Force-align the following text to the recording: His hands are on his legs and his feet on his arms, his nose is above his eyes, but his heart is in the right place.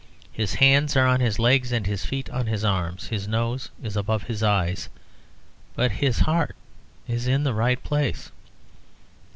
His 0.31 0.55
hands 0.55 0.95
are 0.97 1.05
on 1.05 1.19
his 1.19 1.37
legs 1.37 1.71
and 1.71 1.85
his 1.85 2.05
feet 2.05 2.27
on 2.31 2.47
his 2.47 2.65
arms, 2.65 3.09
his 3.09 3.27
nose 3.27 3.69
is 3.83 3.95
above 3.95 4.23
his 4.23 4.41
eyes, 4.41 4.89
but 5.75 5.91
his 5.91 6.21
heart 6.21 6.55
is 7.07 7.27
in 7.27 7.43
the 7.43 7.53
right 7.53 7.83
place. 7.83 8.31